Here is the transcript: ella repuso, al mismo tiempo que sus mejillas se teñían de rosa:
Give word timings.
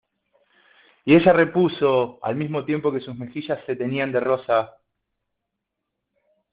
ella 1.05 1.31
repuso, 1.31 2.17
al 2.23 2.35
mismo 2.35 2.65
tiempo 2.65 2.91
que 2.91 3.01
sus 3.01 3.15
mejillas 3.15 3.59
se 3.67 3.75
teñían 3.75 4.11
de 4.11 4.19
rosa: 4.19 4.77